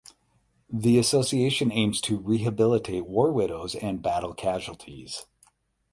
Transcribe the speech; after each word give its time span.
The 0.73 0.97
association 0.97 1.71
aims 1.71 2.01
to 2.01 2.17
rehabilitate 2.17 3.05
war 3.05 3.31
widows 3.31 3.75
and 3.75 4.01
battle 4.01 4.33
casualties. 4.33 5.27